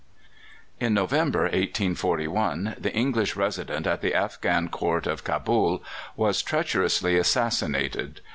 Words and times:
In 0.79 0.95
November, 0.95 1.41
1841, 1.41 2.75
the 2.79 2.91
English 2.91 3.35
Resident 3.35 3.85
at 3.85 4.01
the 4.01 4.15
Afghan 4.15 4.67
Court 4.67 5.05
of 5.05 5.23
Cabul 5.23 5.83
was 6.15 6.41
treacherously 6.41 7.19
assassinated. 7.19 8.19